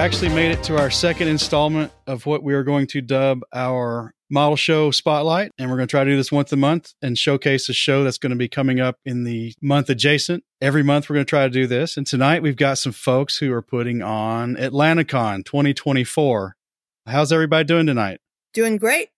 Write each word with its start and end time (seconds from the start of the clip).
Dave, 0.00 0.04
we've 0.06 0.14
actually 0.14 0.34
made 0.34 0.50
it 0.50 0.62
to 0.64 0.78
our 0.78 0.90
second 0.90 1.28
installment 1.28 1.92
of 2.06 2.24
what 2.24 2.42
we 2.42 2.54
are 2.54 2.62
going 2.62 2.86
to 2.86 3.02
dub 3.02 3.42
our 3.52 4.14
model 4.30 4.56
show 4.56 4.90
spotlight. 4.90 5.52
And 5.58 5.68
we're 5.68 5.76
going 5.76 5.88
to 5.88 5.90
try 5.90 6.04
to 6.04 6.10
do 6.10 6.16
this 6.16 6.32
once 6.32 6.50
a 6.52 6.56
month 6.56 6.94
and 7.02 7.18
showcase 7.18 7.68
a 7.68 7.74
show 7.74 8.02
that's 8.02 8.16
going 8.16 8.30
to 8.30 8.36
be 8.36 8.48
coming 8.48 8.80
up 8.80 8.96
in 9.04 9.24
the 9.24 9.52
month 9.60 9.90
adjacent. 9.90 10.42
Every 10.62 10.82
month, 10.82 11.10
we're 11.10 11.16
going 11.16 11.26
to 11.26 11.28
try 11.30 11.44
to 11.44 11.50
do 11.50 11.66
this. 11.66 11.98
And 11.98 12.06
tonight, 12.06 12.42
we've 12.42 12.56
got 12.56 12.78
some 12.78 12.92
folks 12.92 13.36
who 13.36 13.52
are 13.52 13.60
putting 13.60 14.00
on 14.00 14.56
AtlantaCon 14.56 15.44
2024. 15.44 16.56
How's 17.06 17.30
everybody 17.30 17.64
doing 17.64 17.84
tonight? 17.84 18.20
Doing 18.54 18.78
great. 18.78 19.10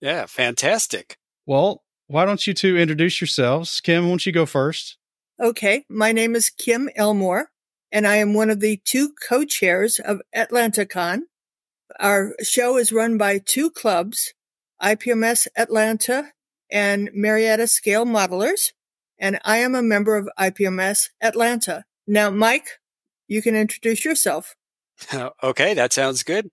Yeah, 0.00 0.26
fantastic. 0.26 1.16
Well, 1.46 1.84
why 2.08 2.24
don't 2.24 2.44
you 2.44 2.54
two 2.54 2.76
introduce 2.76 3.20
yourselves? 3.20 3.80
Kim, 3.80 4.02
why 4.02 4.10
don't 4.10 4.26
you 4.26 4.32
go 4.32 4.46
first? 4.46 4.98
Okay, 5.38 5.84
my 5.88 6.10
name 6.10 6.34
is 6.34 6.50
Kim 6.50 6.90
Elmore, 6.96 7.50
and 7.94 8.08
I 8.08 8.16
am 8.16 8.34
one 8.34 8.50
of 8.50 8.58
the 8.58 8.80
two 8.84 9.14
co-chairs 9.26 10.00
of 10.00 10.20
AtlantaCon. 10.36 11.20
Our 12.00 12.34
show 12.42 12.76
is 12.76 12.92
run 12.92 13.16
by 13.16 13.38
two 13.38 13.70
clubs, 13.70 14.34
IPMS 14.82 15.46
Atlanta 15.56 16.32
and 16.68 17.08
Marietta 17.14 17.68
Scale 17.68 18.04
Modelers, 18.04 18.72
and 19.16 19.38
I 19.44 19.58
am 19.58 19.76
a 19.76 19.82
member 19.82 20.16
of 20.16 20.28
IPMS 20.36 21.10
Atlanta. 21.22 21.84
Now, 22.04 22.30
Mike, 22.30 22.80
you 23.28 23.40
can 23.40 23.54
introduce 23.54 24.04
yourself. 24.04 24.56
okay, 25.42 25.72
that 25.74 25.92
sounds 25.92 26.24
good. 26.24 26.48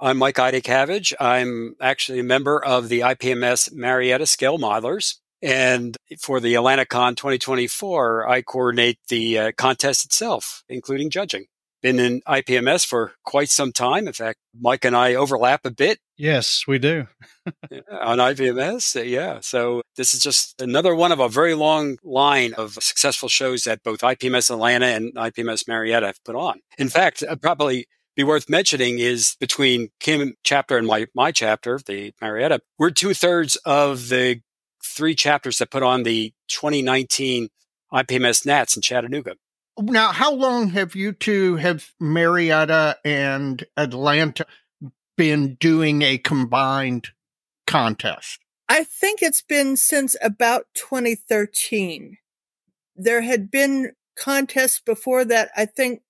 I'm 0.00 0.18
Mike 0.18 0.36
Idacavage. 0.36 1.14
I'm 1.20 1.76
actually 1.80 2.18
a 2.18 2.24
member 2.24 2.62
of 2.62 2.88
the 2.88 3.00
IPMS 3.00 3.72
Marietta 3.72 4.26
Scale 4.26 4.58
Modelers. 4.58 5.18
And 5.44 5.94
for 6.18 6.40
the 6.40 6.54
AtlantaCon 6.54 7.16
2024, 7.16 8.26
I 8.26 8.40
coordinate 8.40 8.98
the 9.08 9.38
uh, 9.38 9.52
contest 9.58 10.06
itself, 10.06 10.64
including 10.70 11.10
judging. 11.10 11.44
Been 11.82 11.98
in 11.98 12.22
IPMS 12.22 12.86
for 12.86 13.12
quite 13.26 13.50
some 13.50 13.70
time. 13.70 14.06
In 14.06 14.14
fact, 14.14 14.38
Mike 14.58 14.86
and 14.86 14.96
I 14.96 15.14
overlap 15.16 15.66
a 15.66 15.70
bit. 15.70 15.98
Yes, 16.16 16.64
we 16.66 16.78
do. 16.78 17.08
on 17.90 18.18
IPMS. 18.18 18.96
Uh, 18.98 19.02
yeah. 19.02 19.40
So 19.42 19.82
this 19.96 20.14
is 20.14 20.20
just 20.20 20.58
another 20.62 20.94
one 20.94 21.12
of 21.12 21.20
a 21.20 21.28
very 21.28 21.52
long 21.52 21.98
line 22.02 22.54
of 22.54 22.72
successful 22.80 23.28
shows 23.28 23.64
that 23.64 23.82
both 23.82 24.00
IPMS 24.00 24.50
Atlanta 24.50 24.86
and 24.86 25.14
IPMS 25.14 25.68
Marietta 25.68 26.06
have 26.06 26.24
put 26.24 26.36
on. 26.36 26.60
In 26.78 26.88
fact, 26.88 27.22
uh, 27.22 27.36
probably 27.36 27.86
be 28.16 28.24
worth 28.24 28.48
mentioning 28.48 28.98
is 28.98 29.36
between 29.38 29.90
Kim 30.00 30.36
chapter 30.42 30.78
and 30.78 30.86
my, 30.86 31.06
my 31.14 31.32
chapter, 31.32 31.78
the 31.84 32.14
Marietta, 32.22 32.60
we're 32.78 32.90
two 32.90 33.12
thirds 33.12 33.56
of 33.66 34.08
the 34.08 34.40
three 34.94 35.14
chapters 35.14 35.58
that 35.58 35.70
put 35.70 35.82
on 35.82 36.02
the 36.02 36.32
2019 36.48 37.48
IPMS 37.92 38.46
Nats 38.46 38.76
in 38.76 38.82
Chattanooga. 38.82 39.36
Now, 39.78 40.12
how 40.12 40.32
long 40.32 40.70
have 40.70 40.94
you 40.94 41.12
two 41.12 41.56
have 41.56 41.90
Marietta 42.00 42.98
and 43.04 43.64
Atlanta 43.76 44.46
been 45.16 45.54
doing 45.56 46.02
a 46.02 46.18
combined 46.18 47.08
contest? 47.66 48.38
I 48.68 48.84
think 48.84 49.20
it's 49.20 49.42
been 49.42 49.76
since 49.76 50.16
about 50.22 50.66
2013. 50.74 52.18
There 52.96 53.22
had 53.22 53.50
been 53.50 53.92
contests 54.16 54.80
before 54.80 55.24
that. 55.24 55.50
I 55.56 55.66
think, 55.66 56.02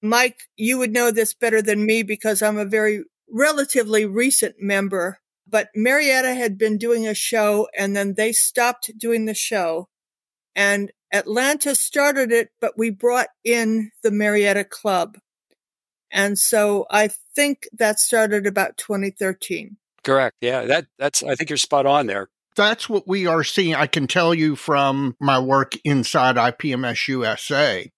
Mike, 0.00 0.40
you 0.56 0.78
would 0.78 0.92
know 0.92 1.10
this 1.10 1.34
better 1.34 1.60
than 1.60 1.86
me 1.86 2.02
because 2.02 2.42
I'm 2.42 2.58
a 2.58 2.64
very 2.64 3.04
relatively 3.30 4.06
recent 4.06 4.56
member 4.58 5.20
but 5.46 5.68
Marietta 5.74 6.34
had 6.34 6.58
been 6.58 6.78
doing 6.78 7.06
a 7.06 7.14
show 7.14 7.68
and 7.76 7.94
then 7.96 8.14
they 8.14 8.32
stopped 8.32 8.90
doing 8.98 9.26
the 9.26 9.34
show 9.34 9.88
and 10.54 10.92
Atlanta 11.12 11.74
started 11.74 12.32
it, 12.32 12.50
but 12.60 12.78
we 12.78 12.90
brought 12.90 13.28
in 13.44 13.90
the 14.02 14.10
Marietta 14.10 14.64
Club. 14.64 15.18
And 16.10 16.38
so 16.38 16.86
I 16.90 17.10
think 17.34 17.68
that 17.72 17.98
started 17.98 18.46
about 18.46 18.76
2013. 18.76 19.76
Correct. 20.04 20.36
Yeah, 20.40 20.64
that 20.64 20.86
that's 20.98 21.22
I 21.22 21.34
think 21.34 21.50
you're 21.50 21.56
spot 21.56 21.86
on 21.86 22.06
there. 22.06 22.28
That's 22.54 22.88
what 22.88 23.08
we 23.08 23.26
are 23.26 23.44
seeing. 23.44 23.74
I 23.74 23.86
can 23.86 24.06
tell 24.06 24.34
you 24.34 24.56
from 24.56 25.16
my 25.20 25.38
work 25.38 25.74
inside 25.84 26.36
IPMS 26.36 27.08
USA. 27.08 27.90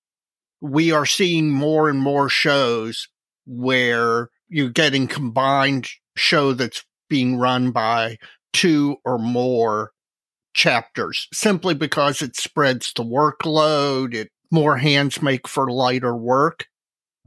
We 0.60 0.92
are 0.92 1.06
seeing 1.06 1.50
more 1.50 1.88
and 1.88 1.98
more 1.98 2.28
shows 2.28 3.08
where 3.46 4.30
you're 4.48 4.70
getting 4.70 5.08
combined 5.08 5.88
show 6.16 6.52
that's 6.52 6.84
being 7.08 7.36
run 7.38 7.70
by 7.70 8.18
two 8.52 8.96
or 9.04 9.18
more 9.18 9.92
chapters 10.54 11.28
simply 11.32 11.74
because 11.74 12.22
it 12.22 12.36
spreads 12.36 12.92
the 12.94 13.02
workload. 13.02 14.14
It 14.14 14.30
more 14.50 14.76
hands 14.76 15.20
make 15.20 15.46
for 15.48 15.70
lighter 15.70 16.16
work. 16.16 16.66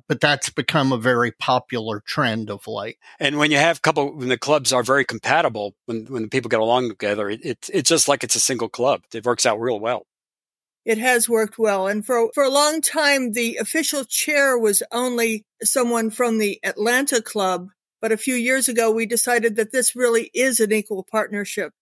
But 0.07 0.21
that's 0.21 0.49
become 0.49 0.93
a 0.93 0.97
very 0.97 1.31
popular 1.33 2.01
trend 2.07 2.49
of 2.49 2.65
late. 2.65 2.97
And 3.19 3.37
when 3.37 3.51
you 3.51 3.57
have 3.57 3.79
a 3.79 3.81
couple, 3.81 4.15
when 4.15 4.29
the 4.29 4.37
clubs 4.37 4.71
are 4.71 4.81
very 4.81 5.03
compatible, 5.03 5.75
when 5.85 6.05
when 6.05 6.21
the 6.21 6.29
people 6.29 6.47
get 6.47 6.61
along 6.61 6.87
together, 6.87 7.29
it, 7.29 7.41
it 7.43 7.69
it's 7.73 7.89
just 7.89 8.07
like 8.07 8.23
it's 8.23 8.35
a 8.35 8.39
single 8.39 8.69
club. 8.69 9.01
It 9.13 9.25
works 9.25 9.45
out 9.45 9.59
real 9.59 9.81
well. 9.81 10.07
It 10.85 10.97
has 10.97 11.27
worked 11.27 11.59
well, 11.59 11.87
and 11.87 12.05
for 12.05 12.31
for 12.33 12.43
a 12.43 12.49
long 12.49 12.79
time, 12.79 13.33
the 13.33 13.57
official 13.57 14.05
chair 14.05 14.57
was 14.57 14.81
only 14.93 15.45
someone 15.61 16.09
from 16.09 16.37
the 16.37 16.57
Atlanta 16.63 17.21
club 17.21 17.67
but 18.01 18.11
a 18.11 18.17
few 18.17 18.35
years 18.35 18.67
ago, 18.67 18.91
we 18.91 19.05
decided 19.05 19.55
that 19.55 19.71
this 19.71 19.95
really 19.95 20.29
is 20.33 20.59
an 20.59 20.71
equal 20.71 21.05
partnership, 21.09 21.73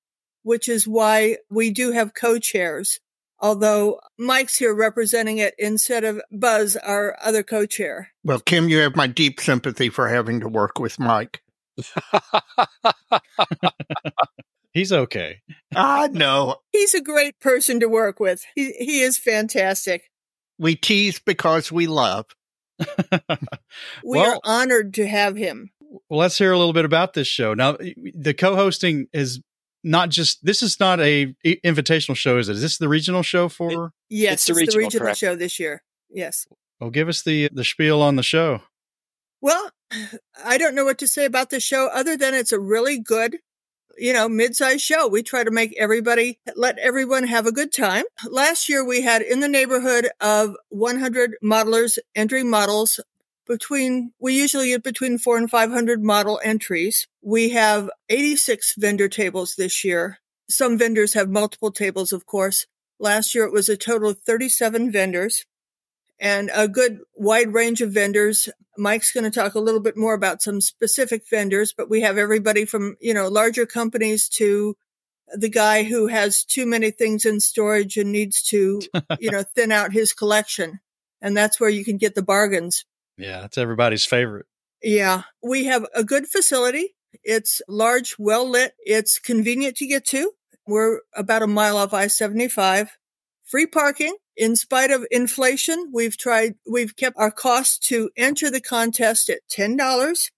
which 0.43 0.69
is 0.69 0.87
why 0.87 1.37
we 1.49 1.71
do 1.71 1.91
have 1.91 2.13
co-chairs. 2.13 2.99
Although 3.39 3.99
Mike's 4.17 4.57
here 4.57 4.73
representing 4.73 5.39
it 5.39 5.55
instead 5.57 6.05
of 6.05 6.21
Buzz, 6.31 6.77
our 6.77 7.17
other 7.21 7.43
co-chair. 7.43 8.11
Well, 8.23 8.39
Kim, 8.39 8.69
you 8.69 8.77
have 8.79 8.95
my 8.95 9.07
deep 9.07 9.41
sympathy 9.41 9.89
for 9.89 10.07
having 10.07 10.39
to 10.39 10.47
work 10.47 10.79
with 10.79 10.99
Mike. 10.99 11.41
He's 14.73 14.93
okay. 14.93 15.41
Ah, 15.75 16.07
no. 16.11 16.57
He's 16.71 16.93
a 16.93 17.01
great 17.01 17.39
person 17.39 17.79
to 17.81 17.87
work 17.87 18.19
with. 18.19 18.43
He, 18.55 18.71
he 18.73 19.01
is 19.01 19.17
fantastic. 19.17 20.09
We 20.57 20.75
tease 20.75 21.19
because 21.19 21.71
we 21.71 21.87
love. 21.87 22.25
we 22.79 24.19
well, 24.19 24.33
are 24.33 24.39
honored 24.43 24.93
to 24.95 25.07
have 25.07 25.37
him 25.37 25.71
well, 26.09 26.19
let's 26.19 26.37
hear 26.37 26.51
a 26.51 26.57
little 26.57 26.73
bit 26.73 26.85
about 26.85 27.13
this 27.13 27.27
show. 27.27 27.53
Now, 27.53 27.77
the 28.13 28.33
co-hosting 28.33 29.07
is 29.13 29.41
not 29.83 30.09
just 30.09 30.43
this 30.43 30.61
is 30.61 30.79
not 30.79 30.99
a 30.99 31.35
invitational 31.45 32.15
show, 32.15 32.37
is 32.37 32.49
it? 32.49 32.55
Is 32.55 32.61
this 32.61 32.77
the 32.77 32.89
regional 32.89 33.21
show 33.21 33.47
for? 33.47 33.85
It, 33.85 33.91
yes, 34.09 34.33
it's, 34.33 34.45
the 34.45 34.51
it's 34.53 34.75
regional, 34.75 34.89
the 34.89 35.05
regional 35.05 35.13
show 35.13 35.35
this 35.35 35.59
year. 35.59 35.83
Yes. 36.09 36.47
Well, 36.79 36.89
give 36.89 37.07
us 37.07 37.21
the 37.21 37.49
the 37.53 37.63
spiel 37.63 38.01
on 38.01 38.15
the 38.15 38.23
show. 38.23 38.61
Well, 39.41 39.71
I 40.45 40.57
don't 40.57 40.75
know 40.75 40.85
what 40.85 40.97
to 40.99 41.07
say 41.07 41.25
about 41.25 41.51
the 41.51 41.59
show 41.59 41.87
other 41.93 42.17
than 42.17 42.33
it's 42.33 42.51
a 42.51 42.59
really 42.59 42.99
good, 42.99 43.37
you 43.97 44.11
know, 44.11 44.27
mid-sized 44.27 44.81
show. 44.81 45.07
We 45.07 45.23
try 45.23 45.43
to 45.43 45.51
make 45.51 45.75
everybody 45.77 46.39
let 46.55 46.79
everyone 46.79 47.27
have 47.27 47.45
a 47.45 47.51
good 47.51 47.71
time. 47.71 48.05
Last 48.27 48.67
year 48.67 48.83
we 48.83 49.01
had 49.01 49.21
in 49.21 49.39
the 49.39 49.47
neighborhood 49.47 50.09
of 50.19 50.55
100 50.69 51.35
modelers 51.43 51.97
entering 52.15 52.49
models 52.49 52.99
between, 53.45 54.11
we 54.19 54.35
usually 54.35 54.69
get 54.69 54.83
between 54.83 55.17
four 55.17 55.37
and 55.37 55.49
500 55.49 56.03
model 56.03 56.39
entries. 56.43 57.07
We 57.21 57.49
have 57.49 57.89
86 58.09 58.75
vendor 58.77 59.07
tables 59.07 59.55
this 59.55 59.83
year. 59.83 60.19
Some 60.49 60.77
vendors 60.77 61.13
have 61.13 61.29
multiple 61.29 61.71
tables, 61.71 62.13
of 62.13 62.25
course. 62.25 62.67
Last 62.99 63.35
year 63.35 63.45
it 63.45 63.51
was 63.51 63.69
a 63.69 63.77
total 63.77 64.09
of 64.09 64.19
37 64.19 64.91
vendors 64.91 65.45
and 66.19 66.49
a 66.53 66.67
good 66.67 66.99
wide 67.15 67.53
range 67.53 67.81
of 67.81 67.91
vendors. 67.91 68.49
Mike's 68.77 69.11
going 69.11 69.23
to 69.23 69.31
talk 69.31 69.55
a 69.55 69.59
little 69.59 69.81
bit 69.81 69.97
more 69.97 70.13
about 70.13 70.41
some 70.41 70.61
specific 70.61 71.23
vendors, 71.29 71.73
but 71.75 71.89
we 71.89 72.01
have 72.01 72.17
everybody 72.17 72.65
from, 72.65 72.95
you 73.01 73.13
know, 73.13 73.27
larger 73.27 73.65
companies 73.65 74.29
to 74.29 74.75
the 75.33 75.49
guy 75.49 75.83
who 75.83 76.07
has 76.07 76.43
too 76.43 76.65
many 76.65 76.91
things 76.91 77.25
in 77.25 77.39
storage 77.39 77.97
and 77.97 78.11
needs 78.11 78.41
to, 78.43 78.81
you 79.19 79.31
know, 79.31 79.43
thin 79.43 79.71
out 79.71 79.93
his 79.93 80.13
collection. 80.13 80.79
And 81.21 81.35
that's 81.35 81.59
where 81.59 81.69
you 81.69 81.83
can 81.83 81.97
get 81.97 82.15
the 82.15 82.21
bargains. 82.21 82.85
Yeah, 83.17 83.41
that's 83.41 83.57
everybody's 83.57 84.05
favorite. 84.05 84.45
Yeah, 84.81 85.23
we 85.41 85.65
have 85.65 85.85
a 85.93 86.03
good 86.03 86.27
facility. 86.27 86.95
It's 87.23 87.61
large, 87.67 88.15
well 88.19 88.47
lit. 88.49 88.73
It's 88.79 89.19
convenient 89.19 89.77
to 89.77 89.87
get 89.87 90.05
to. 90.07 90.31
We're 90.67 90.99
about 91.15 91.43
a 91.43 91.47
mile 91.47 91.77
off 91.77 91.93
I 91.93 92.07
75. 92.07 92.97
Free 93.43 93.67
parking. 93.67 94.15
In 94.35 94.55
spite 94.55 94.91
of 94.91 95.05
inflation, 95.11 95.91
we've 95.93 96.17
tried, 96.17 96.55
we've 96.69 96.95
kept 96.95 97.17
our 97.17 97.31
cost 97.31 97.83
to 97.83 98.09
enter 98.17 98.51
the 98.51 98.59
contest 98.59 99.29
at 99.29 99.39
$10 99.49 100.31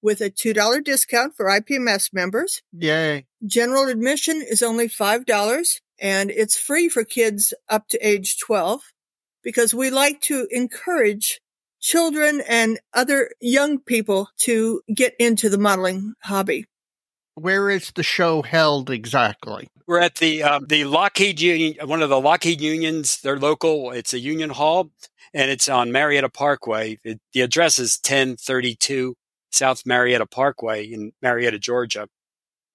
with 0.00 0.20
a 0.20 0.30
$2 0.30 0.84
discount 0.84 1.36
for 1.36 1.46
IPMS 1.46 2.12
members. 2.12 2.62
Yay. 2.72 3.26
General 3.46 3.88
admission 3.88 4.42
is 4.42 4.62
only 4.62 4.88
$5 4.88 5.80
and 6.00 6.30
it's 6.30 6.58
free 6.58 6.88
for 6.88 7.04
kids 7.04 7.52
up 7.68 7.88
to 7.88 8.06
age 8.06 8.38
12 8.38 8.80
because 9.42 9.74
we 9.74 9.90
like 9.90 10.20
to 10.22 10.48
encourage 10.50 11.40
children 11.82 12.42
and 12.48 12.80
other 12.94 13.30
young 13.40 13.78
people 13.78 14.30
to 14.38 14.80
get 14.94 15.14
into 15.18 15.50
the 15.50 15.58
modeling 15.58 16.14
hobby. 16.22 16.66
Where 17.34 17.68
is 17.68 17.90
the 17.94 18.02
show 18.02 18.42
held 18.42 18.88
exactly? 18.88 19.68
We're 19.86 20.00
at 20.00 20.16
the 20.16 20.42
um, 20.42 20.66
the 20.68 20.84
Lockheed 20.84 21.40
Union, 21.40 21.76
one 21.88 22.02
of 22.02 22.08
the 22.08 22.20
Lockheed 22.20 22.60
unions. 22.60 23.20
They're 23.20 23.38
local. 23.38 23.90
It's 23.90 24.14
a 24.14 24.18
union 24.18 24.50
hall, 24.50 24.90
and 25.34 25.50
it's 25.50 25.68
on 25.68 25.92
Marietta 25.92 26.28
Parkway. 26.28 26.98
It, 27.04 27.20
the 27.32 27.40
address 27.40 27.78
is 27.78 27.98
1032 28.02 29.14
South 29.50 29.84
Marietta 29.84 30.26
Parkway 30.26 30.84
in 30.84 31.12
Marietta, 31.20 31.58
Georgia. 31.58 32.08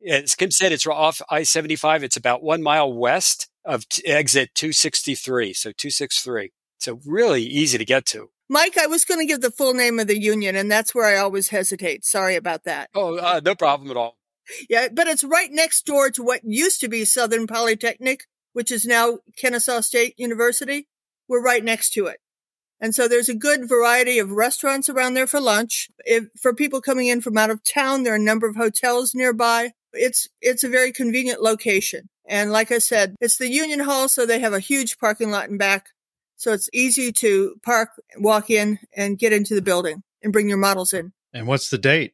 As 0.08 0.36
Kim 0.36 0.52
said, 0.52 0.72
it's 0.72 0.86
off 0.86 1.22
I 1.30 1.44
75. 1.44 2.04
It's 2.04 2.18
about 2.18 2.44
one 2.44 2.62
mile 2.62 2.92
west 2.92 3.50
of 3.64 3.88
t- 3.90 4.06
exit 4.06 4.54
263. 4.56 5.54
So 5.54 5.72
263. 5.72 6.52
So 6.80 7.00
really 7.06 7.44
easy 7.44 7.78
to 7.78 7.86
get 7.86 8.06
to. 8.08 8.30
Mike, 8.50 8.78
I 8.78 8.88
was 8.88 9.06
going 9.06 9.20
to 9.20 9.26
give 9.26 9.42
the 9.42 9.52
full 9.52 9.74
name 9.74 10.00
of 10.00 10.08
the 10.08 10.20
union, 10.20 10.56
and 10.56 10.72
that's 10.72 10.96
where 10.96 11.06
I 11.06 11.18
always 11.18 11.50
hesitate. 11.50 12.06
Sorry 12.06 12.36
about 12.36 12.64
that. 12.64 12.90
Oh, 12.96 13.18
uh, 13.18 13.42
no 13.44 13.56
problem 13.56 13.92
at 13.92 13.98
all. 13.98 14.18
Yeah, 14.70 14.88
but 14.94 15.08
it's 15.08 15.24
right 15.24 15.52
next 15.52 15.86
door 15.86 16.10
to 16.12 16.24
what 16.24 16.42
used 16.44 16.80
to 16.82 16.88
be 16.88 17.04
Southern 17.04 17.48
Polytechnic, 17.48 18.26
which 18.54 18.72
is 18.72 18.86
now 18.86 19.20
Kennesaw 19.38 19.82
State 19.82 20.14
University. 20.18 20.88
We're 21.28 21.44
right 21.44 21.64
next 21.64 21.92
to 21.94 22.06
it. 22.06 22.20
And 22.80 22.94
so 22.94 23.08
there's 23.08 23.28
a 23.28 23.36
good 23.36 23.68
variety 23.68 24.20
of 24.20 24.32
restaurants 24.32 24.88
around 24.88 25.16
there 25.16 25.28
for 25.28 25.42
lunch. 25.42 25.90
If, 26.00 26.26
for 26.40 26.54
people 26.54 26.80
coming 26.80 27.08
in 27.08 27.22
from 27.22 27.38
out 27.38 27.50
of 27.50 27.64
town, 27.64 28.04
there 28.04 28.14
are 28.14 28.18
a 28.18 28.20
number 28.20 28.48
of 28.48 28.56
hotels 28.56 29.16
nearby. 29.16 29.72
It's, 29.94 30.30
it's 30.42 30.64
a 30.64 30.70
very 30.70 30.92
convenient 30.92 31.42
location. 31.42 32.10
And 32.28 32.52
like 32.52 32.72
I 32.72 32.78
said, 32.78 33.16
it's 33.20 33.38
the 33.38 33.50
Union 33.50 33.80
Hall, 33.80 34.08
so 34.08 34.26
they 34.26 34.40
have 34.40 34.54
a 34.54 34.60
huge 34.60 35.00
parking 35.00 35.32
lot 35.32 35.50
in 35.50 35.58
back. 35.58 35.88
So 36.38 36.54
it's 36.54 36.70
easy 36.72 37.12
to 37.14 37.56
park, 37.64 37.90
walk 38.18 38.50
in 38.50 38.80
and 38.96 39.18
get 39.18 39.34
into 39.34 39.56
the 39.56 39.62
building 39.62 40.04
and 40.22 40.32
bring 40.32 40.48
your 40.48 40.58
models 40.58 40.94
in. 40.94 41.14
And 41.34 41.48
what's 41.48 41.70
the 41.70 41.78
date? 41.78 42.14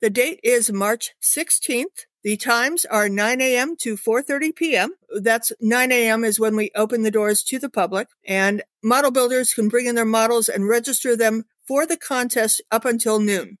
The 0.00 0.10
date 0.10 0.40
is 0.42 0.70
March 0.70 1.12
16th. 1.22 2.06
The 2.22 2.36
times 2.36 2.84
are 2.84 3.08
9 3.08 3.40
a.m. 3.40 3.76
to 3.76 3.96
4.30 3.96 4.54
p.m. 4.54 4.90
That's 5.20 5.52
9 5.60 5.92
a.m. 5.92 6.24
is 6.24 6.40
when 6.40 6.56
we 6.56 6.72
open 6.74 7.02
the 7.02 7.10
doors 7.10 7.44
to 7.44 7.58
the 7.58 7.70
public 7.70 8.08
and 8.26 8.64
model 8.82 9.12
builders 9.12 9.54
can 9.54 9.68
bring 9.68 9.86
in 9.86 9.94
their 9.94 10.04
models 10.04 10.48
and 10.48 10.68
register 10.68 11.16
them 11.16 11.44
for 11.66 11.86
the 11.86 11.96
contest 11.96 12.60
up 12.70 12.84
until 12.84 13.20
noon. 13.20 13.58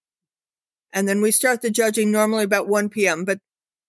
And 0.92 1.08
then 1.08 1.22
we 1.22 1.30
start 1.30 1.62
the 1.62 1.70
judging 1.70 2.10
normally 2.10 2.44
about 2.44 2.68
1 2.68 2.88
p.m., 2.88 3.24
but 3.24 3.38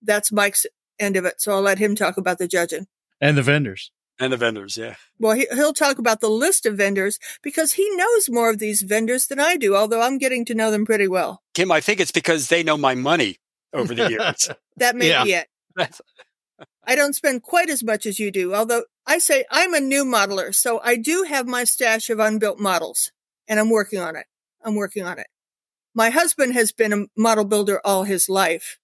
that's 0.01 0.31
Mike's 0.31 0.65
end 0.99 1.17
of 1.17 1.25
it. 1.25 1.41
So 1.41 1.53
I'll 1.53 1.61
let 1.61 1.79
him 1.79 1.95
talk 1.95 2.17
about 2.17 2.37
the 2.37 2.47
judging. 2.47 2.85
And 3.19 3.37
the 3.37 3.43
vendors. 3.43 3.91
And 4.19 4.33
the 4.33 4.37
vendors, 4.37 4.77
yeah. 4.77 4.95
Well, 5.19 5.35
he, 5.35 5.47
will 5.51 5.73
talk 5.73 5.99
about 5.99 6.21
the 6.21 6.29
list 6.29 6.65
of 6.65 6.75
vendors 6.75 7.19
because 7.43 7.73
he 7.73 7.87
knows 7.95 8.29
more 8.29 8.49
of 8.49 8.57
these 8.57 8.81
vendors 8.81 9.27
than 9.27 9.39
I 9.39 9.57
do, 9.57 9.75
although 9.75 10.01
I'm 10.01 10.17
getting 10.17 10.43
to 10.45 10.55
know 10.55 10.71
them 10.71 10.85
pretty 10.85 11.07
well. 11.07 11.43
Kim, 11.53 11.71
I 11.71 11.81
think 11.81 11.99
it's 11.99 12.11
because 12.11 12.47
they 12.47 12.63
know 12.63 12.77
my 12.77 12.95
money 12.95 13.37
over 13.73 13.93
the 13.93 14.09
years. 14.09 14.49
that 14.77 14.95
may 14.95 15.09
yeah. 15.09 15.23
be 15.23 15.33
it. 15.33 15.47
I 16.83 16.95
don't 16.95 17.13
spend 17.13 17.43
quite 17.43 17.69
as 17.69 17.83
much 17.83 18.05
as 18.05 18.19
you 18.19 18.31
do, 18.31 18.55
although 18.55 18.85
I 19.05 19.19
say 19.19 19.45
I'm 19.51 19.73
a 19.73 19.79
new 19.79 20.03
modeler, 20.03 20.55
so 20.55 20.79
I 20.83 20.95
do 20.95 21.23
have 21.23 21.45
my 21.45 21.63
stash 21.63 22.09
of 22.09 22.19
unbuilt 22.19 22.59
models, 22.59 23.11
and 23.47 23.59
I'm 23.59 23.69
working 23.69 23.99
on 23.99 24.15
it. 24.15 24.25
I'm 24.63 24.75
working 24.75 25.03
on 25.03 25.19
it. 25.19 25.27
My 25.93 26.09
husband 26.09 26.53
has 26.53 26.71
been 26.71 26.93
a 26.93 27.05
model 27.15 27.45
builder 27.45 27.81
all 27.83 28.03
his 28.05 28.29
life, 28.29 28.79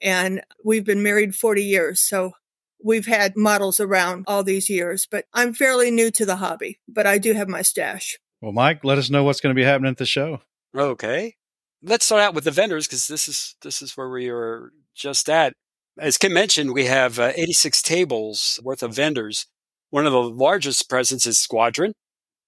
and 0.00 0.42
we've 0.64 0.84
been 0.84 1.02
married 1.02 1.34
40 1.34 1.64
years, 1.64 2.00
so 2.00 2.32
we've 2.82 3.06
had 3.06 3.36
models 3.36 3.80
around 3.80 4.24
all 4.26 4.42
these 4.42 4.70
years, 4.70 5.06
but 5.10 5.26
I'm 5.32 5.54
fairly 5.54 5.90
new 5.90 6.10
to 6.12 6.26
the 6.26 6.36
hobby, 6.36 6.80
but 6.88 7.06
I 7.06 7.18
do 7.18 7.32
have 7.32 7.48
my 7.48 7.62
stash. 7.62 8.18
Well, 8.40 8.52
Mike, 8.52 8.84
let 8.84 8.98
us 8.98 9.10
know 9.10 9.24
what's 9.24 9.40
going 9.40 9.54
to 9.54 9.58
be 9.58 9.64
happening 9.64 9.90
at 9.90 9.96
the 9.96 10.06
show. 10.06 10.40
Okay. 10.76 11.34
Let's 11.82 12.06
start 12.06 12.22
out 12.22 12.34
with 12.34 12.44
the 12.44 12.50
vendors 12.50 12.86
because 12.86 13.06
this 13.06 13.28
is 13.28 13.54
this 13.62 13.80
is 13.80 13.96
where 13.96 14.08
we 14.08 14.28
are 14.28 14.72
just 14.94 15.28
at. 15.28 15.52
As 15.98 16.18
Kim 16.18 16.32
mentioned, 16.34 16.74
we 16.74 16.86
have 16.86 17.18
uh, 17.18 17.32
86 17.36 17.80
tables 17.82 18.60
worth 18.62 18.82
of 18.82 18.94
vendors. 18.94 19.46
One 19.90 20.06
of 20.06 20.12
the 20.12 20.22
largest 20.22 20.88
presents 20.88 21.26
is 21.26 21.38
Squadron. 21.38 21.92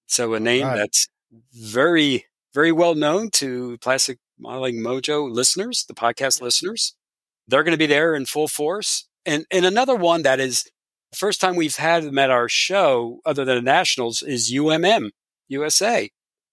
So 0.07 0.35
a 0.35 0.41
name 0.41 0.67
right. 0.67 0.77
that's 0.77 1.09
very, 1.53 2.27
very 2.55 2.73
well 2.73 2.95
known 2.95 3.31
to 3.33 3.79
Plastic 3.79 4.19
Modeling 4.39 4.77
Mojo 4.77 5.31
listeners, 5.31 5.85
the 5.87 5.95
podcast 5.95 6.41
listeners. 6.41 6.95
They're 7.47 7.63
going 7.63 7.73
to 7.73 7.79
be 7.79 7.87
there 7.87 8.15
in 8.15 8.27
full 8.27 8.49
force. 8.49 9.07
And 9.29 9.45
and 9.51 9.67
another 9.67 9.95
one 9.95 10.23
that 10.23 10.41
is 10.41 10.65
first 11.15 11.41
time 11.41 11.55
we've 11.55 11.77
had 11.77 12.03
them 12.03 12.19
at 12.19 12.31
our 12.31 12.49
show, 12.49 13.21
other 13.27 13.45
than 13.45 13.57
the 13.57 13.63
Nationals, 13.63 14.23
is 14.23 14.51
UMM 14.51 15.11
USA. 15.49 16.11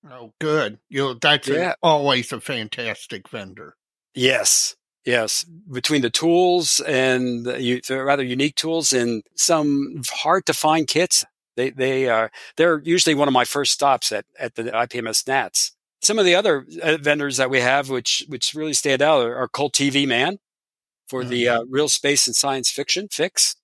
Oh, 0.10 0.34
good. 0.42 0.80
You 0.90 1.18
that's 1.20 1.48
yeah. 1.48 1.72
a, 1.72 1.76
always 1.82 2.34
a 2.34 2.42
fantastic 2.42 3.30
vendor. 3.30 3.76
Yes, 4.14 4.76
yes. 5.06 5.46
Between 5.72 6.02
the 6.02 6.10
tools 6.10 6.82
and 6.82 7.46
the, 7.46 7.82
the 7.88 8.04
rather 8.04 8.24
unique 8.24 8.56
tools 8.56 8.92
and 8.92 9.24
some 9.36 10.02
hard 10.10 10.46
to 10.48 10.54
find 10.54 10.86
kits, 10.86 11.24
they 11.56 11.70
they 11.70 12.10
are 12.10 12.30
they're 12.58 12.82
usually 12.84 13.16
one 13.16 13.30
of 13.30 13.34
my 13.34 13.46
first 13.46 13.72
stops 13.72 14.12
at 14.12 14.26
at 14.38 14.56
the 14.56 14.64
IPMS 14.64 15.26
Nats. 15.26 15.72
Some 16.02 16.20
of 16.20 16.26
the 16.26 16.36
other 16.36 16.66
uh, 16.84 16.98
vendors 16.98 17.38
that 17.38 17.50
we 17.50 17.62
have, 17.62 17.90
which 17.90 18.26
which 18.28 18.54
really 18.54 18.74
stand 18.74 19.02
out, 19.02 19.26
are, 19.26 19.36
are 19.38 19.48
Cult 19.48 19.74
TV 19.74 20.06
Man 20.06 20.40
for 21.08 21.22
mm-hmm. 21.22 21.30
the 21.30 21.48
uh, 21.48 21.64
real 21.70 21.88
space 21.88 22.28
and 22.28 22.36
science 22.36 22.70
fiction 22.70 23.08
fix. 23.12 23.56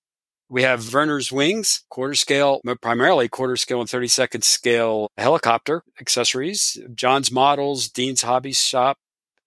We 0.48 0.62
have 0.62 0.92
Werner's 0.92 1.32
Wings, 1.32 1.84
quarter 1.88 2.14
scale, 2.14 2.60
primarily 2.82 3.26
quarter 3.26 3.56
scale 3.56 3.80
and 3.80 3.88
30 3.88 4.08
second 4.08 4.44
scale 4.44 5.08
helicopter 5.16 5.82
accessories, 5.98 6.78
John's 6.94 7.32
Models, 7.32 7.88
Dean's 7.88 8.20
Hobby 8.20 8.52
Shop. 8.52 8.98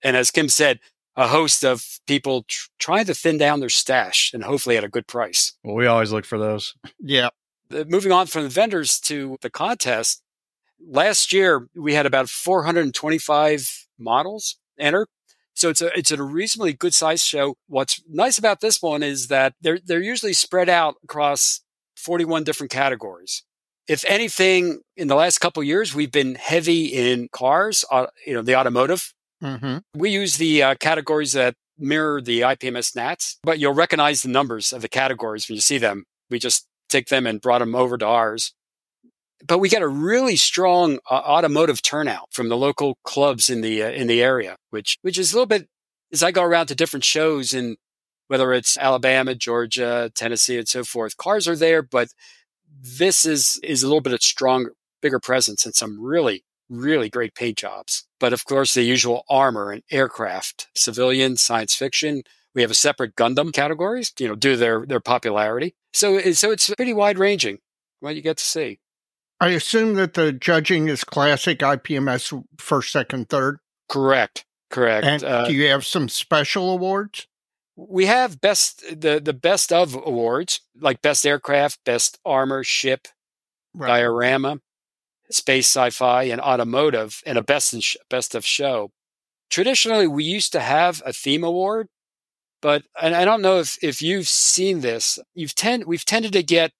And 0.04 0.18
as 0.18 0.32
Kim 0.32 0.50
said, 0.50 0.80
a 1.16 1.28
host 1.28 1.64
of 1.64 2.00
people 2.08 2.46
tr- 2.48 2.70
trying 2.80 3.06
to 3.06 3.14
thin 3.14 3.38
down 3.38 3.60
their 3.60 3.70
stash 3.70 4.34
and 4.34 4.44
hopefully 4.44 4.78
at 4.78 4.84
a 4.84 4.90
good 4.90 5.08
price. 5.08 5.54
Well, 5.64 5.76
we 5.76 5.86
always 5.86 6.12
look 6.12 6.26
for 6.26 6.40
those. 6.40 6.74
Yeah. 7.00 7.30
Uh, 7.72 7.84
moving 7.88 8.12
on 8.12 8.28
from 8.28 8.44
the 8.44 8.50
vendors 8.50 9.00
to 9.02 9.38
the 9.42 9.50
contest, 9.50 10.24
last 10.80 11.32
year 11.32 11.68
we 11.76 11.94
had 11.94 12.06
about 12.06 12.30
425 12.30 13.88
models 13.98 14.58
enter 14.78 15.08
so 15.56 15.70
it's 15.70 15.82
a 15.82 15.98
it's 15.98 16.12
a 16.12 16.22
reasonably 16.22 16.74
good 16.74 16.94
sized 16.94 17.26
show. 17.26 17.56
What's 17.68 18.02
nice 18.08 18.38
about 18.38 18.60
this 18.62 18.82
one 18.82 19.02
is 19.02 19.28
that 19.28 19.54
they're 19.62 19.80
they're 19.84 20.02
usually 20.02 20.34
spread 20.34 20.70
out 20.70 20.96
across 21.04 21.62
41 21.98 22.44
different 22.44 22.72
categories. 22.72 23.44
If 23.88 24.04
anything, 24.08 24.82
in 24.98 25.08
the 25.08 25.16
last 25.16 25.40
couple 25.40 25.64
years, 25.64 25.94
we've 25.94 26.12
been 26.12 26.36
heavy 26.36 26.86
in 26.86 27.30
cars, 27.32 27.86
uh, 27.92 28.08
you 28.26 28.34
know, 28.34 28.42
the 28.42 28.56
automotive. 28.56 29.14
Mm-hmm. 29.44 29.78
We 29.96 30.10
use 30.10 30.38
the 30.38 30.64
uh, 30.64 30.76
categories 30.76 31.34
that 31.34 31.56
mirror 31.78 32.22
the 32.22 32.42
IPMS 32.42 32.96
NATS, 32.96 33.38
but 33.44 33.60
you'll 33.60 33.74
recognize 33.74 34.24
the 34.24 34.30
numbers 34.30 34.74
of 34.74 34.82
the 34.82 34.90
categories 34.90 35.48
when 35.48 35.56
you 35.56 35.62
see 35.62 35.78
them. 35.78 36.06
We 36.30 36.40
just 36.40 36.68
take 36.90 37.08
them 37.08 37.28
and 37.28 37.40
brought 37.40 37.60
them 37.60 37.76
over 37.76 37.98
to 37.98 38.06
ours 38.06 38.54
but 39.46 39.60
we 39.60 39.70
get 39.70 39.82
a 39.82 39.88
really 39.88 40.36
strong 40.36 41.00
uh, 41.10 41.16
automotive 41.16 41.82
turnout 41.82 42.34
from 42.34 42.50
the 42.50 42.58
local 42.58 42.98
clubs 43.04 43.50
in 43.50 43.62
the 43.62 43.84
uh, 43.84 43.90
in 43.90 44.08
the 44.08 44.22
area, 44.22 44.58
which 44.70 44.98
which 45.02 45.18
is 45.18 45.34
a 45.34 45.36
little 45.36 45.48
bit 45.48 45.68
as 46.12 46.24
I 46.24 46.32
go 46.32 46.44
around 46.44 46.68
to 46.68 46.76
different 46.76 47.04
shows 47.04 47.54
in 47.54 47.78
whether 48.28 48.54
it's 48.54 48.78
Alabama, 48.78 49.36
Georgia, 49.36 50.12
Tennessee, 50.16 50.58
and 50.58 50.68
so 50.68 50.84
forth. 50.84 51.18
Cars 51.18 51.48
are 51.48 51.56
there, 51.56 51.82
but 51.82 52.10
this 52.82 53.26
is 53.26 53.60
is 53.64 53.84
a 53.84 53.88
little 53.88 54.02
bit 54.02 54.14
of 54.14 54.22
stronger, 54.22 54.74
bigger 55.02 55.20
presence 55.20 55.66
and 55.66 55.76
some 55.76 56.02
really 56.02 56.44
really 56.70 57.10
great 57.10 57.36
paint 57.36 57.58
jobs. 57.58 58.06
But 58.20 58.34
of 58.34 58.46
course, 58.46 58.74
the 58.74 58.84
usual 58.84 59.24
armor 59.30 59.72
and 59.72 59.84
aircraft, 59.92 60.68
civilian, 60.76 61.38
science 61.38 61.76
fiction. 61.76 62.24
We 62.54 62.62
have 62.62 62.72
a 62.72 62.76
separate 62.76 63.16
Gundam 63.16 63.52
categories, 63.54 64.14
you 64.18 64.30
know, 64.30 64.36
due 64.36 64.52
to 64.52 64.58
their 64.58 64.86
their 64.86 65.02
popularity. 65.02 65.76
So 65.94 66.20
so 66.32 66.52
it's 66.52 66.74
pretty 66.74 66.94
wide 66.94 67.20
ranging. 67.20 67.60
What 68.00 68.16
you 68.16 68.22
get 68.22 68.38
to 68.38 68.44
see. 68.44 68.80
I 69.40 69.50
assume 69.50 69.96
that 69.96 70.14
the 70.14 70.32
judging 70.32 70.88
is 70.88 71.04
classic 71.04 71.60
IPMS 71.60 72.44
first, 72.58 72.92
second, 72.92 73.30
third. 73.30 73.60
Correct. 73.90 74.46
Correct. 74.70 75.06
And 75.06 75.24
uh, 75.24 75.48
do 75.48 75.54
you 75.54 75.68
have 75.68 75.86
some 75.86 76.10
special 76.10 76.72
awards? 76.72 77.28
We 77.76 78.06
have 78.06 78.40
best 78.40 78.84
the 78.90 79.20
the 79.20 79.34
best 79.34 79.72
of 79.74 79.96
awards 79.96 80.62
like 80.80 81.02
best 81.02 81.26
aircraft, 81.26 81.80
best 81.86 82.20
armor, 82.26 82.64
ship, 82.64 83.08
right. 83.74 83.88
diorama, 83.88 84.60
space 85.30 85.68
sci-fi, 85.68 86.24
and 86.24 86.40
automotive, 86.40 87.22
and 87.26 87.38
a 87.38 87.44
best 87.44 87.74
in 87.74 87.82
sh- 87.82 87.98
best 88.10 88.34
of 88.34 88.46
show. 88.46 88.92
Traditionally, 89.50 90.08
we 90.08 90.24
used 90.24 90.54
to 90.54 90.62
have 90.62 91.04
a 91.06 91.14
theme 91.14 91.44
award, 91.44 91.90
but 92.62 92.84
and 93.02 93.14
I 93.14 93.26
don't 93.26 93.42
know 93.42 93.60
if 93.60 93.78
if 93.84 94.02
you've 94.02 94.28
seen 94.28 94.80
this. 94.80 95.20
You've 95.34 95.56
tend 95.56 95.84
we've 95.86 96.06
tended 96.06 96.34
to 96.34 96.44
get 96.44 96.72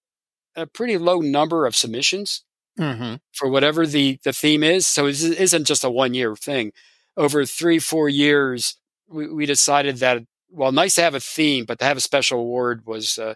a 0.56 0.66
pretty 0.66 0.98
low 0.98 1.20
number 1.20 1.66
of 1.66 1.76
submissions 1.76 2.44
mm-hmm. 2.80 3.16
for 3.34 3.50
whatever 3.50 3.86
the, 3.86 4.20
the 4.24 4.34
theme 4.34 4.64
is. 4.64 4.88
So 4.88 5.08
it 5.08 5.22
isn't 5.22 5.66
just 5.66 5.84
a 5.84 5.90
one 5.90 6.14
year 6.14 6.36
thing. 6.36 6.72
Over 7.18 7.46
three, 7.46 7.80
four 7.80 8.10
years, 8.10 8.78
we, 9.08 9.32
we, 9.32 9.46
decided 9.46 9.98
that, 9.98 10.24
well, 10.50 10.72
nice 10.72 10.96
to 10.96 11.02
have 11.02 11.16
a 11.16 11.20
theme, 11.20 11.66
but 11.66 11.80
to 11.80 11.86
have 11.86 11.98
a 11.98 12.02
special 12.02 12.40
award 12.40 12.86
was 12.86 13.18
uh, 13.18 13.36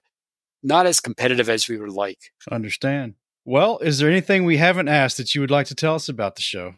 not 0.61 0.85
as 0.85 0.99
competitive 0.99 1.49
as 1.49 1.67
we 1.69 1.77
would 1.77 1.91
like. 1.91 2.19
Understand. 2.51 3.15
Well, 3.45 3.79
is 3.79 3.99
there 3.99 4.09
anything 4.09 4.43
we 4.43 4.57
haven't 4.57 4.89
asked 4.89 5.17
that 5.17 5.33
you 5.33 5.41
would 5.41 5.51
like 5.51 5.67
to 5.67 5.75
tell 5.75 5.95
us 5.95 6.09
about 6.09 6.35
the 6.35 6.41
show? 6.41 6.75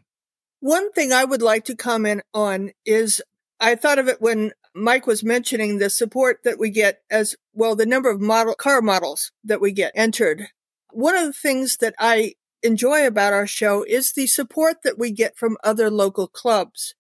One 0.60 0.92
thing 0.92 1.12
I 1.12 1.26
would 1.26 1.42
like 1.42 1.66
to 1.66 1.76
comment 1.76 2.22
on 2.34 2.72
is 2.86 3.22
I 3.60 3.76
thought 3.76 4.00
of 4.00 4.08
it 4.08 4.22
when 4.22 4.52
Mike 4.74 5.06
was 5.06 5.24
mentioning 5.24 5.78
the 5.78 5.90
support 5.90 6.40
that 6.44 6.58
we 6.60 6.70
get 6.70 7.02
as 7.10 7.36
well, 7.54 7.76
the 7.76 7.86
number 7.86 8.10
of 8.10 8.22
model 8.22 8.56
car 8.56 8.82
models 8.82 9.32
that 9.44 9.62
we 9.62 9.72
get 9.72 9.92
entered. 9.96 10.48
One 10.92 11.16
of 11.16 11.26
the 11.26 11.34
things 11.34 11.78
that 11.78 11.96
I 12.00 12.36
enjoy 12.64 13.06
about 13.06 13.34
our 13.34 13.48
show 13.48 13.84
is 13.84 14.14
the 14.14 14.28
support 14.28 14.78
that 14.84 14.98
we 14.98 15.12
get 15.12 15.38
from 15.38 15.58
other 15.64 15.90
local 15.90 16.28
clubs. 16.28 16.96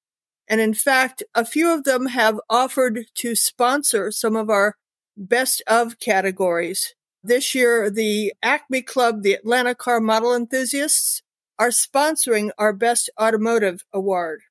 And 0.47 0.59
in 0.59 0.73
fact, 0.73 1.23
a 1.33 1.45
few 1.45 1.73
of 1.73 1.83
them 1.85 2.07
have 2.07 2.39
offered 2.49 3.05
to 3.15 3.35
sponsor 3.35 4.11
some 4.11 4.35
of 4.35 4.49
our 4.49 4.75
best 5.15 5.63
of 5.67 5.99
categories. 5.99 6.93
This 7.23 7.53
year, 7.53 7.89
the 7.89 8.33
Acme 8.41 8.81
Club, 8.81 9.21
the 9.21 9.33
Atlanta 9.33 9.75
Car 9.75 10.01
Model 10.01 10.35
Enthusiasts, 10.35 11.21
are 11.59 11.69
sponsoring 11.69 12.49
our 12.57 12.73
Best 12.73 13.09
Automotive 13.21 13.85
Award. 13.93 14.41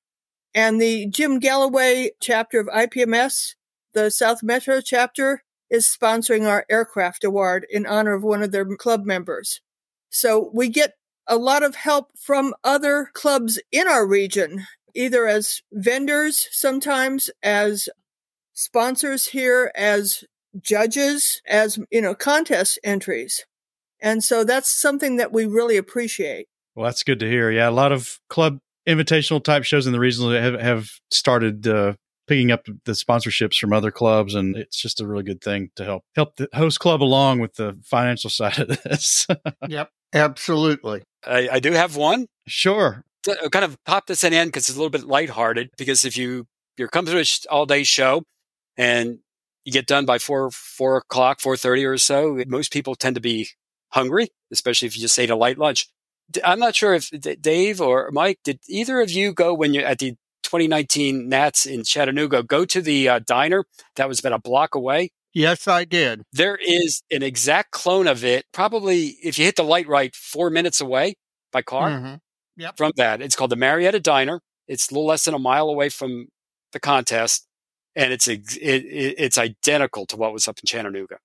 And 0.54 0.80
the 0.80 1.06
Jim 1.06 1.38
Galloway 1.38 2.10
chapter 2.20 2.58
of 2.60 2.66
IPMS, 2.66 3.54
the 3.94 4.10
South 4.10 4.42
Metro 4.42 4.80
chapter, 4.80 5.42
is 5.70 5.86
sponsoring 5.86 6.46
our 6.46 6.66
Aircraft 6.68 7.22
Award 7.24 7.66
in 7.70 7.86
honor 7.86 8.14
of 8.14 8.24
one 8.24 8.42
of 8.42 8.50
their 8.50 8.64
club 8.76 9.04
members. 9.04 9.60
So 10.10 10.50
we 10.52 10.68
get 10.68 10.94
a 11.28 11.36
lot 11.36 11.62
of 11.62 11.76
help 11.76 12.08
from 12.18 12.54
other 12.64 13.10
clubs 13.14 13.60
in 13.70 13.86
our 13.86 14.04
region, 14.06 14.66
either 14.94 15.28
as 15.28 15.62
vendors, 15.72 16.48
sometimes 16.50 17.30
as 17.42 17.88
sponsors 18.52 19.28
here, 19.28 19.70
as 19.76 20.24
judges, 20.60 21.40
as, 21.46 21.78
you 21.92 22.00
know, 22.00 22.16
contest 22.16 22.80
entries. 22.82 23.46
And 24.00 24.24
so 24.24 24.42
that's 24.42 24.68
something 24.68 25.16
that 25.16 25.32
we 25.32 25.46
really 25.46 25.76
appreciate. 25.76 26.48
Well, 26.74 26.86
that's 26.86 27.04
good 27.04 27.20
to 27.20 27.28
hear. 27.28 27.50
Yeah, 27.52 27.68
a 27.68 27.70
lot 27.70 27.92
of 27.92 28.18
club 28.28 28.58
invitational 28.90 29.42
type 29.42 29.64
shows 29.64 29.86
in 29.86 29.92
the 29.92 30.00
region 30.00 30.32
have, 30.32 30.60
have 30.60 30.90
started 31.10 31.66
uh, 31.66 31.94
picking 32.26 32.52
up 32.52 32.64
the 32.84 32.92
sponsorships 32.92 33.56
from 33.56 33.72
other 33.72 33.90
clubs, 33.90 34.34
and 34.34 34.56
it's 34.56 34.80
just 34.80 35.00
a 35.00 35.06
really 35.06 35.24
good 35.24 35.40
thing 35.40 35.70
to 35.76 35.84
help 35.84 36.04
help 36.14 36.36
the 36.36 36.48
host 36.54 36.78
club 36.78 37.02
along 37.02 37.40
with 37.40 37.54
the 37.54 37.78
financial 37.84 38.30
side 38.40 38.58
of 38.58 38.68
this. 38.82 39.26
yep, 39.68 39.90
absolutely. 40.14 41.02
I, 41.26 41.48
I, 41.52 41.60
do 41.60 41.72
have 41.72 41.96
one. 41.96 42.26
Sure. 42.46 43.04
To 43.24 43.44
uh, 43.44 43.48
kind 43.48 43.64
of 43.64 43.76
pop 43.84 44.06
this 44.06 44.24
in 44.24 44.46
because 44.46 44.68
it's 44.68 44.76
a 44.76 44.80
little 44.80 44.90
bit 44.90 45.04
lighthearted. 45.04 45.70
Because 45.76 46.04
if 46.04 46.16
you 46.16 46.46
you're 46.78 46.88
coming 46.88 47.12
to 47.12 47.18
an 47.18 47.24
all 47.50 47.66
day 47.66 47.82
show 47.82 48.22
and 48.76 49.18
you 49.64 49.72
get 49.72 49.86
done 49.86 50.06
by 50.06 50.18
four 50.18 50.50
four 50.50 50.98
o'clock, 50.98 51.40
four 51.40 51.56
thirty 51.56 51.84
or 51.84 51.98
so, 51.98 52.42
most 52.46 52.72
people 52.72 52.94
tend 52.94 53.16
to 53.16 53.20
be 53.20 53.48
hungry, 53.90 54.28
especially 54.52 54.86
if 54.86 54.96
you 54.96 55.02
just 55.02 55.18
ate 55.18 55.30
a 55.30 55.36
light 55.36 55.58
lunch. 55.58 55.88
I'm 56.44 56.58
not 56.58 56.74
sure 56.74 56.94
if 56.94 57.10
Dave 57.40 57.80
or 57.80 58.10
Mike, 58.12 58.38
did 58.44 58.60
either 58.68 59.00
of 59.00 59.10
you 59.10 59.32
go 59.32 59.54
when 59.54 59.74
you're 59.74 59.84
at 59.84 59.98
the 59.98 60.12
2019 60.42 61.28
Nats 61.28 61.66
in 61.66 61.84
Chattanooga, 61.84 62.42
go 62.42 62.64
to 62.64 62.80
the 62.82 63.08
uh, 63.08 63.20
diner 63.20 63.64
that 63.96 64.08
was 64.08 64.20
about 64.20 64.32
a 64.32 64.38
block 64.38 64.74
away? 64.74 65.10
Yes, 65.32 65.68
I 65.68 65.84
did. 65.84 66.22
There 66.32 66.58
is 66.60 67.02
an 67.10 67.22
exact 67.22 67.70
clone 67.70 68.08
of 68.08 68.24
it, 68.24 68.46
probably 68.52 69.16
if 69.22 69.38
you 69.38 69.44
hit 69.44 69.56
the 69.56 69.62
light 69.62 69.86
right, 69.86 70.14
four 70.14 70.50
minutes 70.50 70.80
away 70.80 71.14
by 71.52 71.62
car 71.62 71.90
mm-hmm. 71.90 72.14
yep. 72.56 72.76
from 72.76 72.92
that. 72.96 73.22
It's 73.22 73.36
called 73.36 73.50
the 73.50 73.56
Marietta 73.56 74.00
Diner. 74.00 74.40
It's 74.66 74.90
a 74.90 74.94
little 74.94 75.06
less 75.06 75.24
than 75.24 75.34
a 75.34 75.38
mile 75.38 75.68
away 75.68 75.88
from 75.88 76.28
the 76.72 76.80
contest, 76.80 77.46
and 77.94 78.12
it's 78.12 78.26
it, 78.26 78.40
it, 78.60 79.14
it's 79.18 79.38
identical 79.38 80.04
to 80.06 80.16
what 80.16 80.32
was 80.32 80.48
up 80.48 80.58
in 80.58 80.66
Chattanooga 80.66 81.18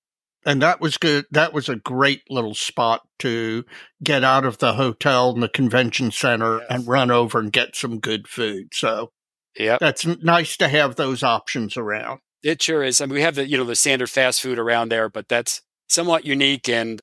and 0.46 0.62
that 0.62 0.80
was 0.80 0.98
good. 0.98 1.26
That 1.32 1.54
was 1.54 1.68
a 1.68 1.76
great 1.76 2.22
little 2.30 2.54
spot 2.54 3.02
to 3.20 3.66
get 4.04 4.24
out 4.24 4.46
of 4.46 4.60
the 4.60 4.74
hotel 4.74 5.32
and 5.32 5.42
the 5.42 5.50
convention 5.50 6.12
center 6.12 6.60
yes. 6.60 6.68
and 6.70 6.88
run 6.88 7.12
over 7.12 7.40
and 7.40 7.52
get 7.52 7.76
some 7.76 8.00
good 8.00 8.28
food. 8.28 8.70
So, 8.74 9.12
yeah, 9.58 9.78
that's 9.80 10.06
nice 10.06 10.56
to 10.58 10.68
have 10.68 10.96
those 10.96 11.24
options 11.24 11.78
around. 11.78 12.20
It 12.44 12.62
sure 12.62 12.84
is. 12.84 13.02
I 13.02 13.06
mean, 13.06 13.16
we 13.16 13.22
have 13.22 13.36
the 13.36 13.48
you 13.48 13.58
know 13.58 13.64
the 13.64 13.76
standard 13.76 14.10
fast 14.10 14.42
food 14.42 14.60
around 14.60 14.90
there, 14.90 15.10
but 15.10 15.28
that's 15.28 15.62
somewhat 15.88 16.26
unique, 16.26 16.70
and 16.70 17.02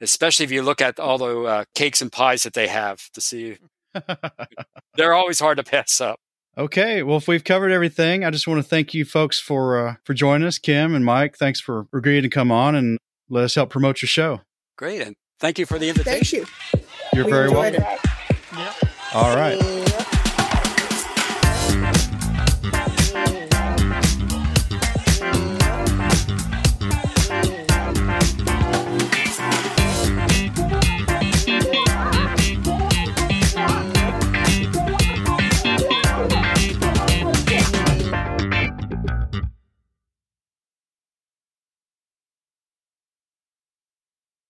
especially 0.00 0.44
if 0.44 0.50
you 0.50 0.62
look 0.62 0.80
at 0.80 0.98
all 0.98 1.18
the 1.18 1.40
uh, 1.40 1.64
cakes 1.74 2.00
and 2.00 2.10
pies 2.10 2.44
that 2.44 2.54
they 2.54 2.68
have 2.68 3.10
to 3.12 3.20
see, 3.20 3.58
they're 4.96 5.14
always 5.14 5.40
hard 5.40 5.58
to 5.58 5.64
pass 5.64 6.00
up. 6.00 6.18
Okay, 6.56 7.02
well, 7.02 7.16
if 7.16 7.26
we've 7.26 7.42
covered 7.42 7.72
everything, 7.72 8.24
I 8.24 8.30
just 8.30 8.46
want 8.46 8.62
to 8.62 8.68
thank 8.68 8.94
you 8.94 9.04
folks 9.04 9.40
for 9.40 9.88
uh, 9.88 9.94
for 10.04 10.14
joining 10.14 10.46
us, 10.46 10.58
Kim 10.58 10.94
and 10.94 11.04
Mike. 11.04 11.36
Thanks 11.36 11.60
for 11.60 11.88
agreeing 11.92 12.22
to 12.22 12.28
come 12.28 12.52
on 12.52 12.76
and 12.76 12.98
let 13.28 13.42
us 13.42 13.56
help 13.56 13.70
promote 13.70 14.02
your 14.02 14.08
show. 14.08 14.40
Great, 14.76 15.02
and 15.02 15.16
thank 15.40 15.58
you 15.58 15.66
for 15.66 15.80
the 15.80 15.88
invitation. 15.88 16.44
Thank 16.44 16.84
you. 16.84 16.88
You're 17.12 17.24
we 17.24 17.32
very 17.32 17.50
welcome. 17.50 17.82
Yep. 18.56 18.74
All 19.14 19.36
right. 19.36 20.20